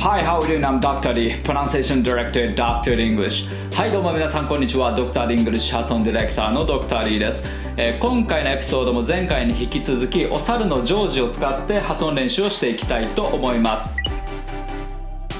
[0.00, 0.60] Hi, how are you?
[0.60, 0.64] Doing?
[0.64, 1.12] I'm Dr.
[1.12, 3.00] D, Pronunciation Director at Dr.
[3.00, 3.48] English.
[3.74, 4.96] はい、どうも皆さん、こんにちは。
[4.96, 5.26] Dr.
[5.26, 7.02] English 発音ディレクターの Dr.
[7.02, 7.44] D です、
[7.76, 14.07] えー、今回のエピソードも前回に引き続き、お猿のジョージを使って発音練習をしていきたいと思います。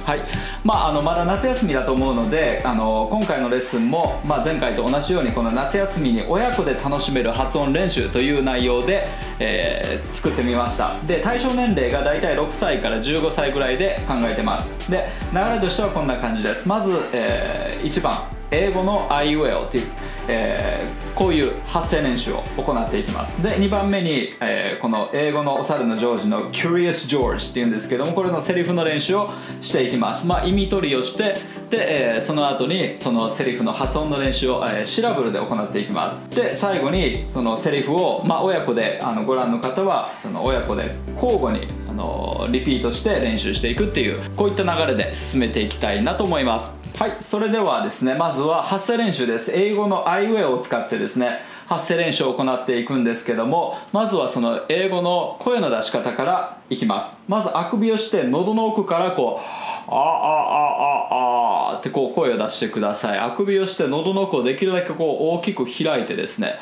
[0.09, 0.21] はい。
[0.65, 9.07] まあ、あのまだ夏休みだと思うのであの今回のレッスンも、まあ、前回と同じようにこの夏休みに親子で楽しめる発音練習という内容で、
[9.39, 10.99] えー、作ってみました。
[11.07, 14.91] で対象年齢がだいたい6歳から15歳ぐらいで考えてます。
[14.91, 16.67] で流れとしてはこんな感じです。
[16.67, 18.15] まず、えー、1番
[18.51, 19.89] 英語の I will っていう、
[20.29, 23.43] えー、こういう発声練習を行っていきます。
[23.43, 30.27] で2番目に、えー、この英語のお猿のジョージの Curious George っていうんですけどもこれのセリフの練習をしていきます。
[30.27, 31.35] まあ意味取りをして
[31.71, 36.19] で、えー、その後にそのセリフの発音の練習を、え、シラブルで行っていきます。
[36.31, 46.78] で最後にそのセリフを、まあ、親子であのご覧の方はその親子で交互にあのリピートして練習していくっていうこういった流れで進めていきたいなと思います。
[46.97, 49.53] はいそれではですねまずは発声練習です。
[49.55, 57.21] 英語の I w a y を使ってですね発声練習を行っていくんですけどもまずはその英語の声の出し方からいきます。
[57.29, 63.19] まずあくびをして喉の奥からこうあああああってこう声を出してください。
[63.19, 66.59] あくびをして喉の奥をできるだけこう大きく開いてですね。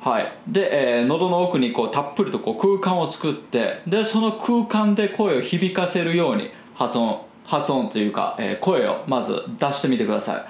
[0.00, 0.32] はい。
[0.46, 10.44] で、えー、喉の奥にこうたっぷりとこう空間を作ってでその空間で声を響かせるように発音発音というか、えー、声をまず出してみてください。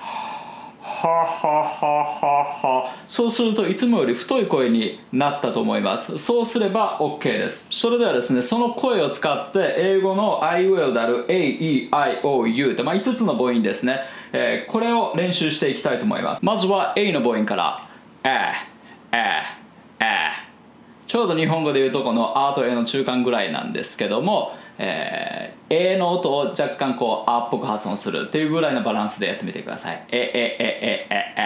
[0.86, 2.94] ははははは。
[3.06, 6.16] そうするといつもより太い声になったと思います。
[6.16, 7.66] そうすれば OK です。
[7.70, 14.00] それではですねその声を使って英語の I will である AEIOU って、まあ、5つの母音ですね、
[14.32, 16.44] えー、これを練習していきたいと思います。
[16.44, 17.88] まずは A の母音から
[18.24, 18.52] え
[19.12, 19.42] え
[20.00, 20.46] え
[21.06, 30.04] ちょうど日本語で言うとこの A と A の中間ぐらいなんですけどもえー、A の音を若干こう A っぽく発音するっていうぐらいのバランスでやってみてください。
[30.10, 31.42] え、え、え、え、え、え、え、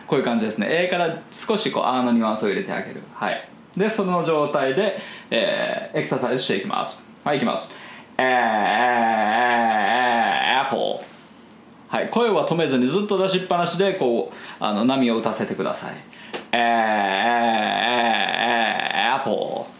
[0.00, 0.68] え、こういう感じですね。
[0.70, 3.02] A から少しこう A のニュアンスを入れてあげる。
[3.14, 3.48] はい。
[3.76, 4.98] で、その状態で、
[5.30, 7.02] えー、エクササイズしていきます。
[7.24, 7.76] はい、いきます。
[8.16, 8.32] えー、えー、
[10.52, 11.04] えー、Apple。
[11.88, 15.94] はい、声は止めずにずっと出しっぱなしでこうあの波を打たせてください。
[16.52, 16.66] えー、えー、
[18.96, 19.34] えー、Apple。
[19.34, 19.79] はい。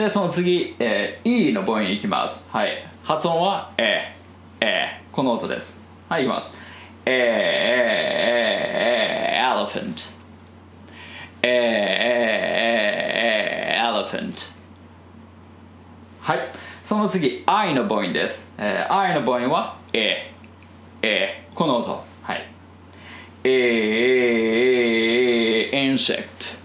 [0.00, 2.48] でその次、えー、E の母音いきます。
[2.50, 2.70] はい。
[3.04, 4.16] 発音はえ
[4.58, 5.78] えこの音です。
[6.08, 6.56] はいいきます。
[7.04, 7.12] え
[9.34, 10.10] ええ elephant
[11.42, 11.48] え
[13.76, 14.52] え elephant
[16.22, 16.38] はい。
[16.82, 20.32] その次 I の母音です、えー、I の母音はえ
[21.02, 22.02] えこの音。
[22.22, 22.48] はい。
[23.44, 23.50] え
[25.74, 26.58] え insect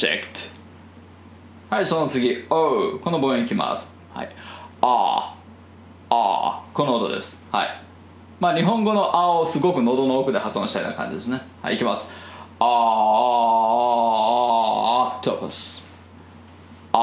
[0.00, 0.48] insect
[1.68, 2.46] はいその次。
[2.50, 3.94] O この母音いきます。
[4.12, 4.30] はい。
[4.80, 5.36] あ
[6.10, 7.40] あこの音です。
[7.52, 7.68] はい。
[8.40, 11.40] まあ日本語のあをすごく喉の奥で発音したような感じですね。
[11.62, 12.12] はいいきます。
[12.58, 12.66] ああ
[15.16, 15.84] オクトパス
[16.92, 16.98] あ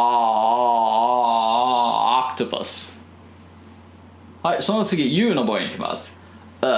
[2.26, 3.00] あオクトパス
[4.44, 5.16] はいその次。
[5.16, 6.20] U の母音いきます。
[6.62, 6.72] うう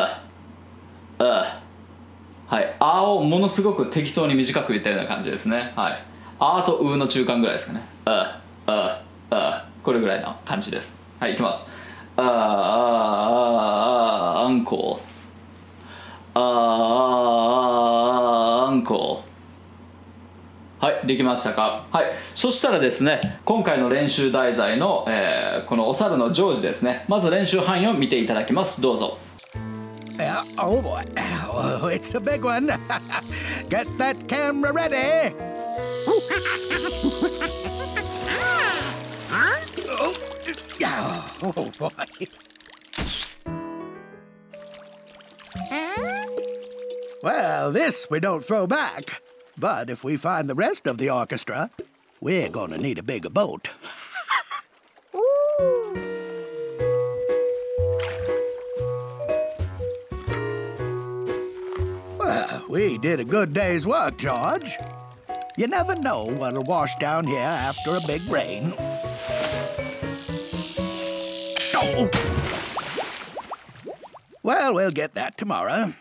[2.49, 5.73] はい、あをものすごく適当に短く言ったような感じですね。
[5.75, 6.08] はい。
[6.41, 7.81] あとうの中間ぐらいですかね。
[8.05, 10.97] あ、あ、あ、これぐらいの感じです。
[11.19, 11.69] はい、いきます。
[12.15, 12.25] あ、あ、
[14.37, 16.39] ああ、アンコー。
[16.39, 16.41] あ
[18.65, 20.85] あ、アンコー。
[20.85, 21.83] はい、できましたか？
[21.91, 22.05] はい。
[22.35, 27.03] そしたらですね、今回の練習題材の、えー、このお猿のジョージですね。
[27.09, 28.79] まず練習範囲を見ていただきます。
[28.81, 29.17] どうぞ。
[30.57, 31.03] Oh boy,
[31.53, 32.67] oh, it's a big one.
[33.69, 35.33] Get that camera ready.
[40.81, 41.89] Oh, oh boy.
[47.21, 49.21] Well, this we don't throw back.
[49.57, 51.69] But if we find the rest of the orchestra,
[52.21, 53.69] we're gonna need a bigger boat.
[62.17, 64.77] Well, we did a good day's work, George.
[65.59, 68.73] You never know what'll wash down here after a big rain.
[71.75, 72.09] Oh!
[74.41, 75.91] Well, we'll get that tomorrow.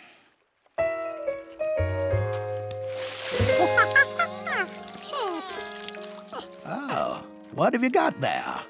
[6.64, 8.60] oh, what have you got there?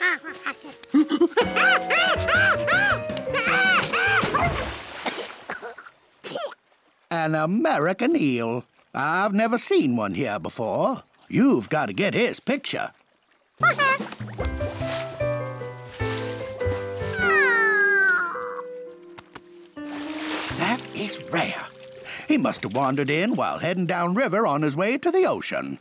[7.12, 8.64] An American eel.
[8.94, 11.02] I've never seen one here before.
[11.28, 12.90] You've got to get his picture.
[13.62, 14.04] Uh-huh.
[20.58, 21.66] That is rare.
[22.26, 25.78] He must have wandered in while heading downriver on his way to the ocean.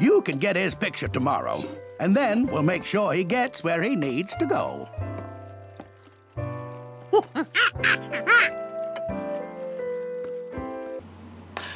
[0.00, 1.64] You can get his picture tomorrow,
[1.98, 4.88] and then we'll make sure he gets where he needs to go.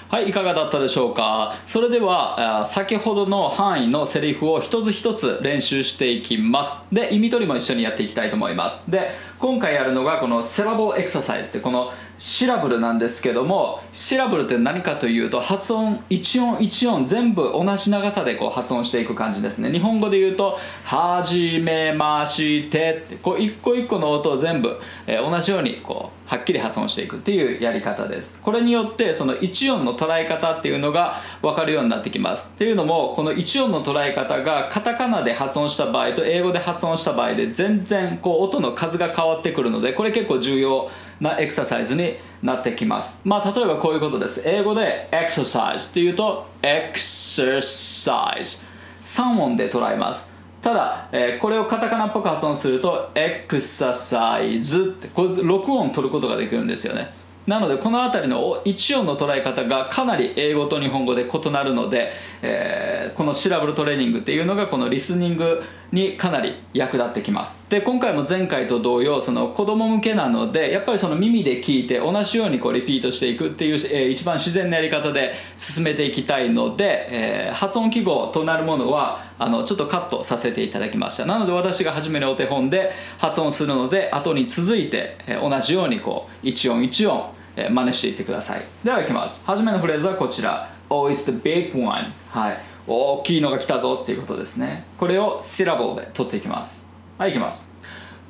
[0.09, 1.55] はいいかがだったでしょうか？
[1.67, 6.85] それでは先ほどの範囲のセリフを一つ一つ練習していきます。
[6.93, 8.91] で意味取りも一緒にやっていきたいと思います。
[8.91, 11.93] で今回やるのがこのセラボエクササイズってこの
[12.25, 19.73] シラブルなんですけどもシラブルって何かというと発音一音一音全部同じ長さでこう発音していく感じですね。
[19.73, 28.41] 日本語で言うと「はじめまして」ってこう一個一個の音を全部、えー同じようにこうはっきり発音していくっていうやり方です。
[28.41, 32.53] これによってその一音の捉え方っていうのが分かるようになってきます。
[32.55, 40.89] っていうのもこの一音の捉え方がカタカナで発音した場合と英語で発音した場合で全然こう音の数が変わってくるのでこれ結構重要
[41.23, 43.23] なエクササイズになってきます。
[43.25, 44.43] まあ例えばこういうことです。
[44.45, 48.59] 英語でエクササイズっていうとエクササイズ
[49.03, 50.31] 3音で捉えます。
[50.61, 57.13] ただ、えーこれをカタカナっぽく発音するとエクササイズってこれ6音取ることができるんですよね。
[57.47, 62.13] なのでこの辺りの1音の捉え方がかなり英語と日本語で異なるので、
[62.43, 67.67] えーこのシラブルトレーニングっていうのがこのリスニングにかなり役立ってきます。
[67.69, 81.27] で今回も前回と同様その子供向けなのでやっぱりその耳で聞いて同じようにこうリピートしていくっていう、えー一番自然なやり方で進めていきたいので、えー発音記号となるものはあのちょっとカットさせていただきました。
[81.27, 88.63] なので私が初めのお手本で発音するので後に続いて、同じようにこう一音一音、え真似していってください。
[88.85, 89.43] ではいきます。
[89.45, 90.71] 初めのフレーズはこちら。
[90.89, 92.13] Oh it's the big one.
[92.31, 92.59] はい。
[92.87, 94.85] 大きいのが来たぞっていうことですね。
[94.97, 96.85] これをシラボルで取っていきます。
[97.19, 97.69] はいいきます。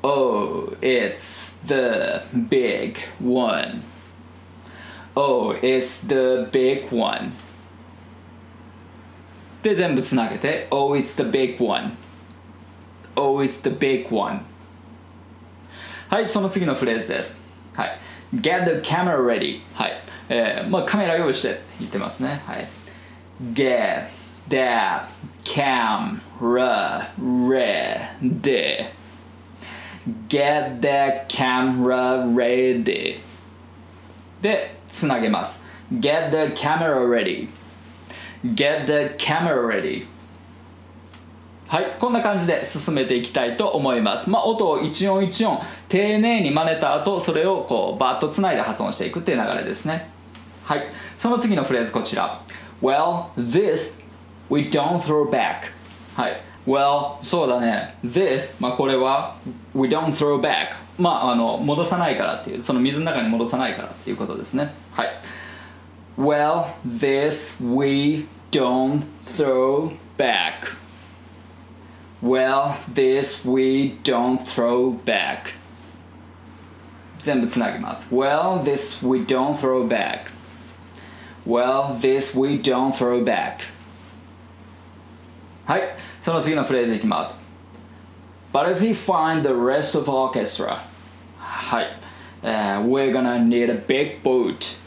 [0.02, 3.82] Oh it's the big one.
[5.14, 7.32] Oh it's the big one.
[9.62, 11.92] で全部つなげて Oh it's the big one
[13.14, 14.40] Oh it's the big one
[16.08, 17.40] はいその次のフレーズです
[17.74, 17.98] はい
[18.34, 22.68] Get the camera ready はい、えーまあ、カメラ用意してって言ってますねはい
[23.54, 24.06] Get
[24.48, 24.56] the
[25.44, 28.86] camera ready
[30.28, 33.20] Get the camera ready
[34.40, 37.48] でつなげます Get the camera ready
[38.44, 40.06] Get the camera ready.
[41.68, 44.28] はいこんな感じで進めていきたいと思います。
[44.28, 45.58] まあ音を一音一音
[45.88, 50.10] 丁寧に真似た後それをこうバッとつないで発音していくっていう流れですね。
[50.64, 50.82] はい
[51.16, 52.42] その次のフレーズこちら。
[52.82, 53.98] Well this
[54.50, 55.70] we don't throw back.
[56.14, 57.96] はい Well そうだね。
[58.04, 59.36] This まあこれは
[59.74, 64.74] we don't throw back まああの戻さないからっていうその水の中に戻さないからっていうことですね。
[64.92, 65.08] はい。
[66.21, 70.77] Well this we don't throw back
[72.19, 75.53] Well, this we don't throw back.
[77.21, 78.07] 全部つなぎます。
[78.13, 80.31] Well, this we don't throw back.
[81.45, 83.59] Well, this we don't throw back.
[85.65, 85.83] はい、
[86.21, 87.37] その次のフレーズいきます。
[88.51, 90.79] But if we find the rest of orchestra,
[91.37, 91.87] はい、
[92.41, 94.79] えー we're gonna need a big boat.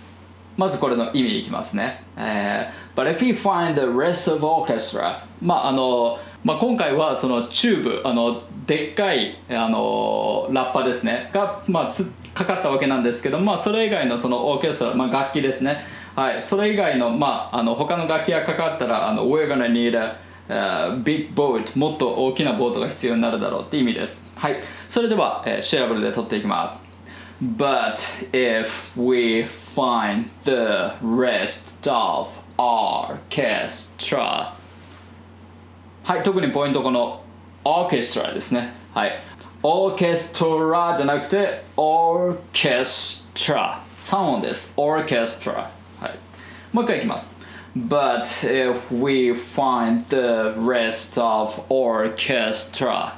[0.58, 2.04] まずこれの意味いきますね。
[2.18, 11.30] えー But if we find the rest of orchestra まああの、まあ、今回はそのチューブあのでっかいあのラッパですね。
[11.34, 15.78] が、まあ、つかかったわけなんですけど、まあ、それ以外のそのオーケストラ、まあ、楽器ですね。
[16.16, 16.42] はい。
[16.42, 20.16] それ以外の,、まあ、あの他の楽器がかかったらあの We're gonna need a
[20.48, 24.32] uh, big boat もっと大きなボートが必要になるだろうっていう意味です。
[24.36, 24.62] はい。
[24.88, 26.85] それでは、えーシェアブルで取っていきます。
[27.43, 32.29] But if we find the rest of
[32.59, 34.53] orchestra
[36.05, 37.23] はい特にポイントこの
[37.65, 39.19] オーケストラですねはい
[39.63, 45.71] オーケストラじゃなくてオーケストラ3音ですオーケストラ
[46.01, 46.19] はい
[46.73, 47.37] もう一回いきます
[47.77, 53.15] But if we find the rest of orchestra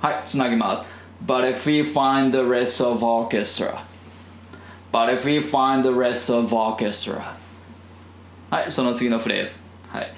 [0.00, 0.86] はいつなぎます
[1.25, 3.85] but if we find the rest of orchestra,
[4.91, 7.35] but if we find the rest of orchestra
[8.49, 10.13] はい、その次のフレーズはい、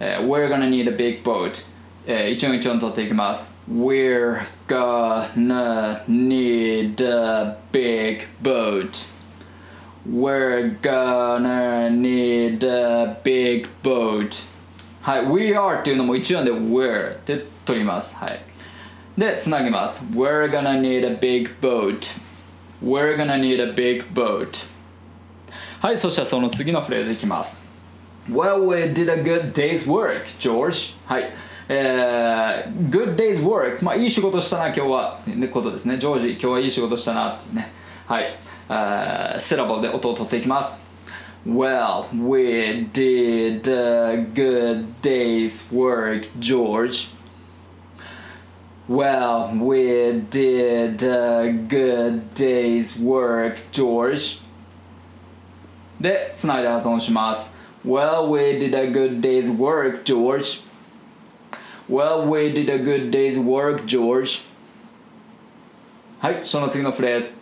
[0.00, 1.64] uh, We're gonna need a big boat、
[2.06, 9.08] uh, 一音一音取っていきます We're gonna need a big boat.
[10.06, 14.44] We're gonna need a big boat.
[15.02, 18.40] はい、We are っていうのも一音で We're って取りますはい
[19.18, 22.12] でつなぎます We're gonna need a big boat
[22.80, 24.64] We're gonna need a big boat
[25.80, 27.60] はいそしたらその次のフレーズいきます
[28.30, 31.32] Well we did a good day's work George はい
[31.68, 37.72] えー、good day's work まあいい仕事したな今日はってことですねジョージ今日はいい仕事したなってね
[38.06, 38.26] はい、
[38.68, 40.80] えー、セラボルで音を取っていきます
[41.44, 47.10] Well, we did a good day's work, George.
[48.87, 54.41] Well, we did a good day's work, George.
[56.01, 57.55] で、つないで発音します。
[57.85, 60.63] Well, we did a good day's work, George.
[61.89, 64.45] Well, we did a good day's work, George.
[66.19, 67.39] はい、その次のフレーズ。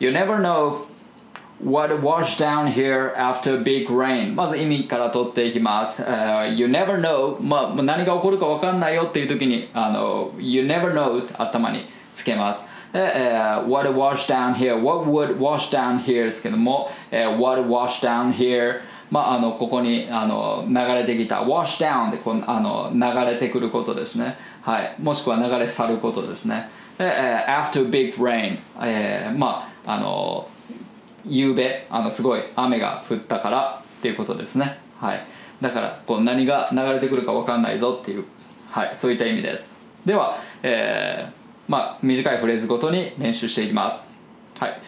[0.00, 0.86] You never know
[1.63, 13.33] what washed down here after big rain まず意味から取っていきます、uh, You never know、まあ、何が起こるか分かんないよっていう時にあの You never know 頭につけますえ
[13.33, 18.81] uh, What washed down here What would wash down here ですけども、uh, What washed down here
[19.11, 30.47] まあ、あのここにあの流れてきた wash down でこうあの流れてくることですね、はい、もしくは流れ去ることですね、え after big rain、えー、まああの
[31.27, 34.79] 夕べあのすごい雨が降ったからっていうことですね。
[34.99, 35.25] はい。
[35.61, 38.25] だからこう何が流れてくるか分かんないぞっていう、
[38.69, 39.73] はい、そういった意味です。
[40.05, 41.31] では、えー、
[41.71, 44.07] まあ短いフレーズごとに練習していきます。
[44.59, 44.81] はい。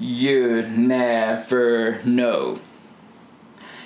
[0.00, 2.58] You never know.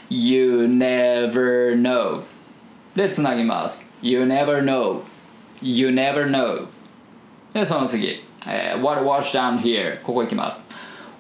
[0.09, 2.23] You never know.
[2.95, 3.87] でつなぎます。
[4.03, 5.03] You never know.
[5.63, 6.67] You never know.
[7.55, 10.63] でその次、えー、What was down here ここいきます。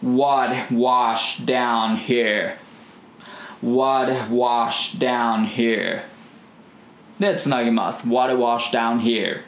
[0.01, 2.57] what washed down here
[3.61, 6.03] what washed down here
[7.19, 9.41] でつなぎます what washed down here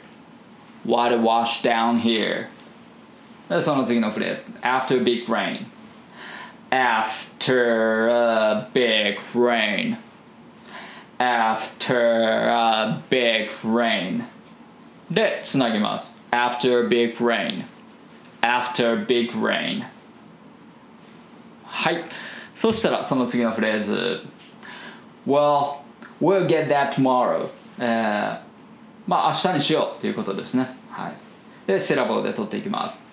[0.84, 2.48] what washed down here
[3.48, 5.66] でその次のフレーズ after big rain
[6.70, 9.96] after a big rain
[11.18, 14.24] after a big rain
[15.10, 17.64] でつなぎます after big rain
[18.40, 19.84] after big rain
[21.74, 22.04] はい
[22.54, 24.20] そしたらその次のフレーズ
[25.26, 25.76] Well,
[26.20, 27.48] we'll get that tomorrow、
[27.78, 28.40] えー、
[29.06, 31.12] まあ明日にしようっていうことですねはい
[31.66, 33.04] でセラボで取っていきます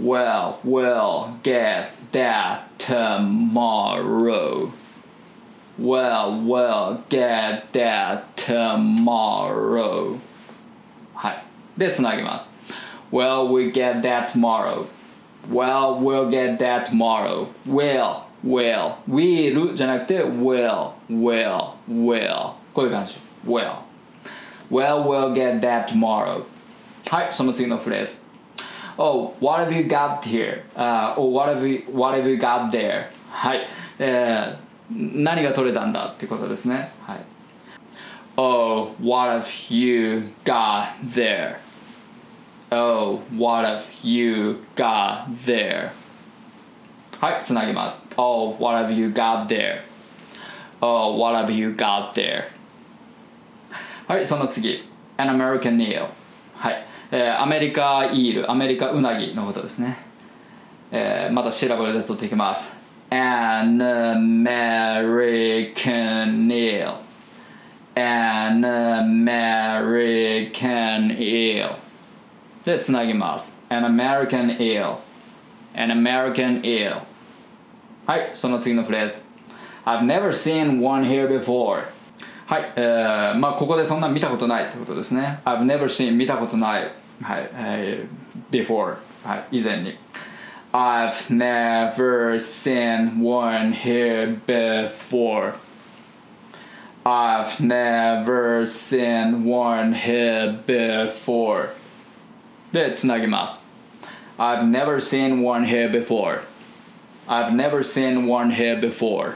[0.00, 4.70] Well, we'll get that tomorrow
[5.80, 10.18] Well, we'll get that tomorrow
[11.14, 11.44] はい
[11.76, 12.50] でつなぎます
[13.12, 14.86] Well, we get that tomorrow
[15.50, 17.48] Well, we'll get that tomorrow.
[17.66, 23.74] Will, will, will じゃなくて will, will, will こういう感じ will.
[24.70, 26.44] Well, we'll get that tomorrow.
[27.10, 28.22] はい、その次のフレーズ。
[28.96, 33.06] Oh, what have you got here?、Uh, or what have, you, what have you got there?
[33.30, 33.66] はい、
[33.98, 36.92] えー、何が取れたんだってことですね。
[37.06, 37.20] はい。
[38.36, 41.56] Oh, what have you got there?
[42.70, 45.90] Oh, what have you got there?
[47.20, 48.06] はい、つなぎます。
[48.16, 49.80] Oh, what have you got there?
[50.80, 52.44] Oh, what have you got there?
[54.08, 54.84] はい、その次。
[55.18, 56.08] An American Eel。
[56.56, 59.98] はい、えー、アメリカイール、アメリカウナギのことですね。
[60.90, 62.76] えー、また調べで取っていきます。
[63.10, 68.64] An American Eel。An
[69.92, 71.76] American Eel。
[72.66, 74.98] でつなぎます An American Ale
[75.74, 77.02] An American Ale
[78.06, 79.22] はいその次のフレーズ
[79.84, 81.84] I've never seen one here before
[82.46, 86.92] はい、えー、まあここでそんな見たことないってことですね I've never seen 見たことない
[87.22, 89.96] はい、えー、before はい以前に
[90.72, 95.54] I've never seen one here before
[97.04, 101.70] I've never seen one here before
[102.77, 103.63] でつなぎます
[104.37, 106.41] I've never seen one here before
[107.27, 109.33] I've never seen one here before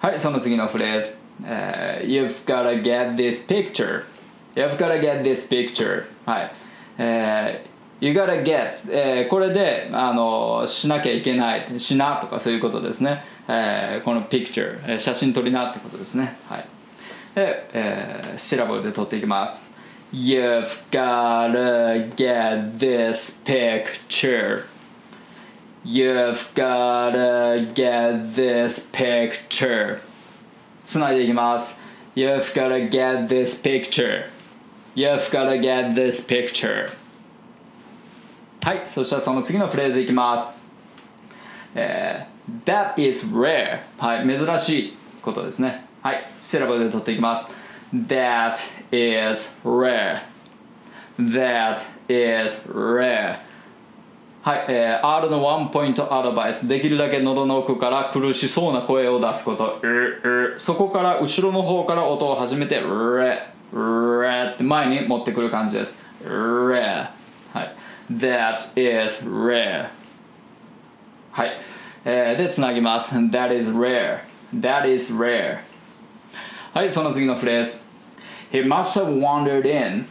[0.00, 4.04] はいその次のフレーズ、uh, You've gotta get this picture
[4.54, 6.52] You've gotta get this picture はい、
[6.98, 7.60] uh,
[8.00, 16.64] You gotta get、えー、これであのしなきゃいけないしなとかそういうことですね、えー、この picture 写真撮りなってことですねはい
[17.34, 19.65] で、えー、シラブルで撮っていきます
[20.18, 24.64] You've gotta get this picture.
[25.84, 29.98] You've gotta get this picture
[30.86, 31.78] つないでいきます
[32.14, 34.24] You've gotta get this picture
[34.94, 36.90] You've gotta get this picture
[38.64, 40.54] はいそしたらその次のフレーズいきます
[41.74, 48.58] えー That is rare はい珍しいことですねはいセラブで取っていきます That
[48.90, 50.22] is rare.
[51.18, 53.38] That is rare.
[54.42, 56.68] はい、えー、R のワンポイントアドバイス。
[56.68, 59.80] できるだけ喉の奥から苦しそうな声を出すこと。
[60.56, 63.38] そこから後ろの方から音を始めて re
[63.72, 66.00] re って前に持ってくる感じです。
[66.24, 67.08] re
[67.52, 67.74] はい。
[68.12, 69.88] That is rare
[71.32, 71.58] はい、
[72.04, 73.16] えー、でつなぎます。
[73.16, 74.20] That is rare
[74.54, 75.58] That is rare
[76.76, 77.80] はいその次のフレーズ。
[78.52, 80.04] He must have wandered in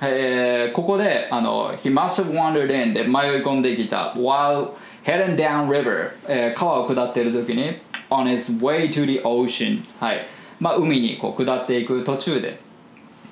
[0.00, 3.12] えー、ここであの He must have wandered in で迷い
[3.44, 4.14] 込んできた。
[4.16, 4.70] While
[5.04, 10.26] heading down river、えー、川を下っている時に on his way to the ocean はい。
[10.58, 12.52] まあ海にこう下っていく途中で。
[12.52, 12.54] っ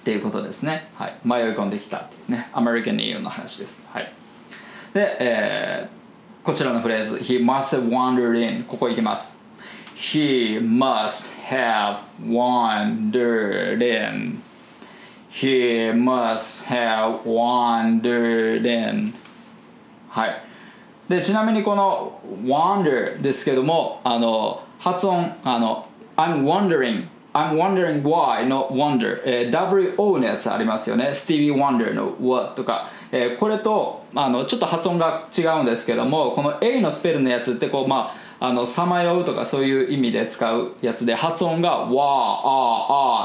[0.05, 1.97] ていうことですね、はい、迷い込んできた。
[1.97, 2.51] っていうね。
[2.53, 3.87] アメリカンニーの話です。
[3.91, 4.13] はい。
[4.93, 7.17] で、えー、こちらのフレーズ。
[7.17, 9.36] He must have wandered in ここいきます。
[9.97, 14.43] He must have wandered in
[15.31, 19.15] He must have wandered in
[20.11, 20.43] はい
[21.09, 41.97] でちなみにこの wander ですけどもあの発音あの I'm wondering I'm wondering why の wonder、えー、WO のやつありますよねスティービー・ワンダーの what とか、えー、これとあのちょっと発音が違うんですけどもこの A のスペルのやつってこうまああのさまようとかそういう意味で使うやつで発音が「わーあー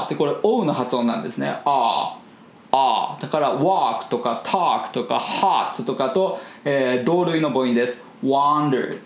[0.02, 2.22] ー」ってこれ「おう」の発音なんですね「あー
[2.72, 3.16] あ。
[3.18, 8.98] ー」だから「walk」とか「talk」とか「hot」とかと、えー、同類の母音です「wander」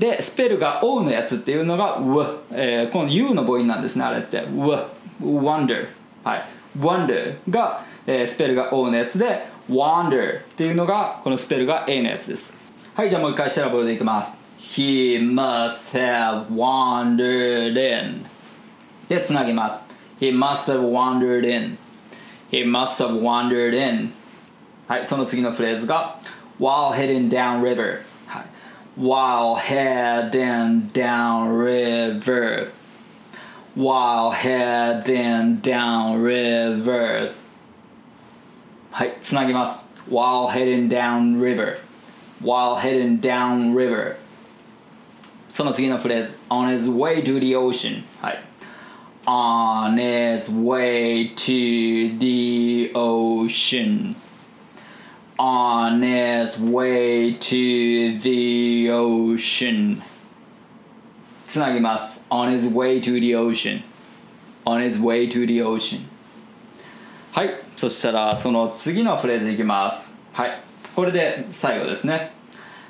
[0.00, 4.78] でスペルが「おう」のやつっていうのが「w」えー、この「u」の母音なんですねあれって「w」
[5.20, 5.86] 「wonder」
[6.24, 6.44] はい
[6.78, 12.58] 「wonder」が、えー、スペルが「おう」のやつで「wander」っていうのがこのスペルが「a」のやつです。
[12.94, 14.45] はいじゃあもう一回シェラボルでいきます。
[14.65, 18.25] He must have wandered in
[19.09, 19.81] でつなぎます
[20.19, 21.77] He must have wandered in
[22.49, 24.13] He must have wandered in
[24.87, 26.19] はいその次のフレーズが
[26.59, 28.45] While heading down river、はい、
[28.97, 32.71] While heading down river
[33.75, 37.31] While heading down river
[38.91, 41.77] はいつなぎます While heading down river
[42.41, 44.17] While heading down river
[45.49, 48.39] その次のフレーズ On his way to the ocean はい
[49.25, 54.15] On his way to the ocean
[55.37, 60.01] On his way to the ocean
[61.45, 63.83] つなぎます On his way to the ocean
[64.65, 66.05] On his way to the ocean
[67.33, 70.61] はいそしたらその次のフレーズいきますはい
[70.95, 72.31] これで最後ですね、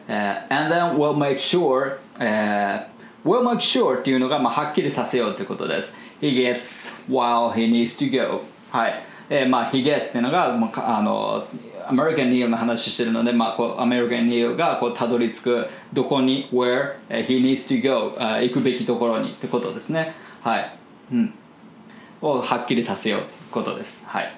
[0.08, 2.85] uh, And then we'll make sure uh,
[3.25, 5.95] we'll make sure っていうのが、まあ、はっきりさせようということです。
[6.21, 8.43] He gets while he needs to go.
[8.71, 9.03] はい。
[9.29, 11.47] えー、まあ He gets っていうのが、まあ、あの
[11.89, 20.15] アメリカン・ニールの話してるので、まあ、こうアメリカン・ニールがこうたどり着くどこに where he needs to go 行くべきところにってことですね。
[20.43, 20.73] はい。
[21.13, 21.35] うん。
[22.23, 24.03] をはっきりさせようということです。
[24.07, 24.33] はい。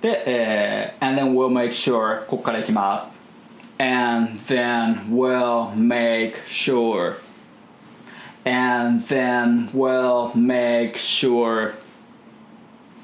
[0.00, 3.20] で、えー、and then we'll make sure ここからいきます。
[3.79, 7.17] and then we'll make sure
[8.45, 11.73] and then we'll make sure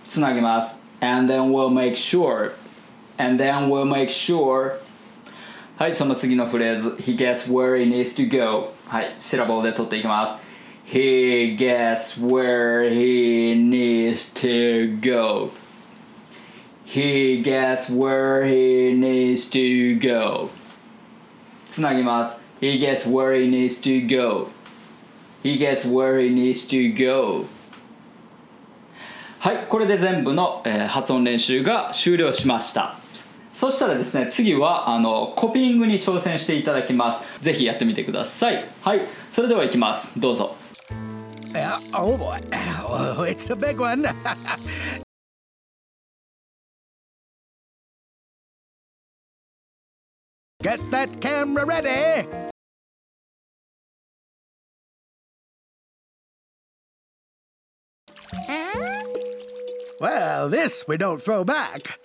[0.07, 2.53] つなぎます and then we'll make sure
[3.17, 4.79] and then we'll make sure
[5.77, 10.39] はいその次のフレーズ he gets where he needs to go はいシラボで取っていきます
[10.85, 15.51] he gets where he needs to go
[16.85, 20.49] he gets where he needs to go
[21.74, 22.40] つなぎます。
[22.60, 24.48] He gets where he needs to go.
[25.42, 27.46] He gets where he needs to go.
[29.40, 32.96] はいこれで全部の、えー、発音練習が終了しました。
[33.52, 37.26] そしたらですね次はあのコピーングに挑戦していただきます。
[37.42, 38.68] ぜひやってみてください。
[38.80, 39.00] はい
[39.32, 40.20] それではいきます。
[40.20, 40.54] どうぞ。
[41.92, 42.40] Oh boy.
[42.88, 44.04] Oh, it's a big one.
[50.64, 52.26] Get that camera ready.
[60.00, 61.98] Well, this we don't throw back.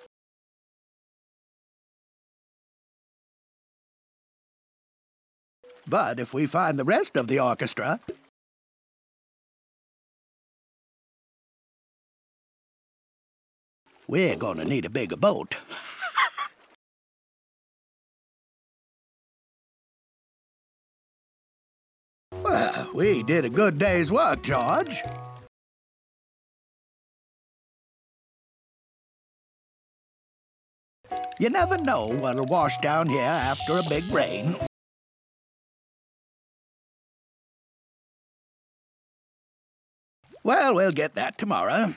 [5.88, 8.02] But if we find the rest of the orchestra,
[14.06, 15.56] we're gonna need a bigger boat.
[22.94, 25.02] we did a good day's work, George.
[31.40, 34.58] You never know what'll wash down here after a big rain.
[40.44, 41.94] Well, we'll get that tomorrow.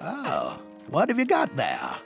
[0.00, 1.98] Oh, what have you got there?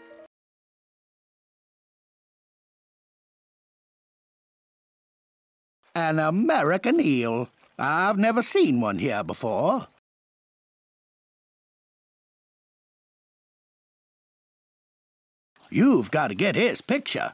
[5.94, 7.48] An American eel.
[7.78, 9.88] I've never seen one here before.
[15.70, 17.32] You've got to get his picture.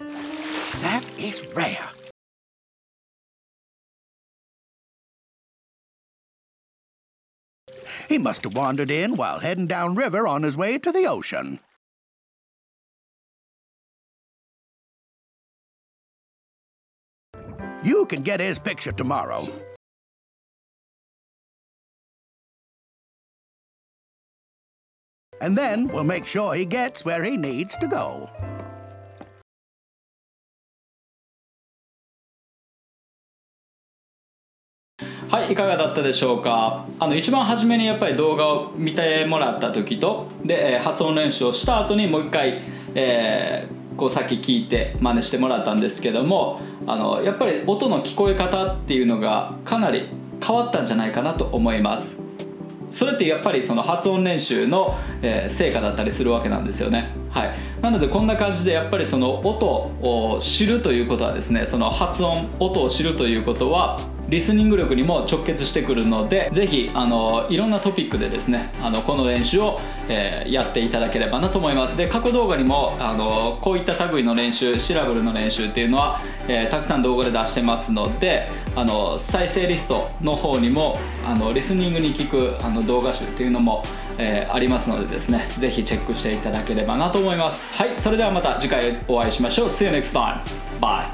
[0.00, 1.88] That is rare.
[8.08, 11.60] He must have wandered in while heading downriver on his way to the ocean.
[17.84, 19.46] You can get his picture tomorrow.
[25.42, 28.30] And then we'll make sure he gets where he needs to go.
[35.28, 36.86] はいいかがだったでしょうか？
[36.98, 42.62] あの一番初めにやっぱり動画を見てもらった時とで、えー発音練習をした後にもう一回、
[42.94, 50.08] えーこうさっき聞いて真似してもらったんですけどもあのやっぱり音の聞こえ方っていうのがかなり
[50.44, 52.24] 変わったんじゃないかなと思います
[52.94, 57.10] それってやっぱりその発音練習の、え成果だったりするわけなんですよね。
[57.28, 63.98] はい、なのでこんな感じでやっぱりその音を知るということはですねその発音音を知るということは
[64.34, 71.96] リスニング力にも直結してくるのでぜひあのいろんなトピックでですねあのこの練習を、えーやっていただければなと思います。
[71.96, 83.82] で過去動画にもあのこういった類の練習シラブルの練習っていうのは、えーたくさん動画で出してますのであの再生リストの方にもあのリスニングに聞くあの動画集っていうのも、
[84.18, 87.74] えーありますのでですねぜひチェックしていただければなと思います。
[87.74, 89.66] はいそれではまた次回お会いしましょう。
[89.68, 90.40] See you next time.
[90.80, 91.13] Bye.